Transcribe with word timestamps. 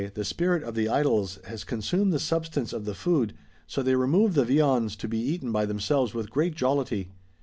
the 0.15 0.25
spirit 0.25 0.63
of 0.63 0.73
the 0.73 0.89
idols 0.89 1.37
lias 1.47 1.63
consumed 1.63 2.11
the 2.11 2.17
substance 2.17 2.73
of 2.73 2.85
the 2.85 2.95
food, 2.95 3.35
so 3.67 3.83
they 3.83 3.93
remove 3.93 4.33
the 4.33 4.43
viands 4.43 4.95
to 4.95 5.07
be 5.07 5.19
eaten 5.19 5.51
by 5.51 5.63
them 5.63 5.79
selves 5.79 6.11
with 6.11 6.31
great 6.31 6.55
jollity. 6.55 7.11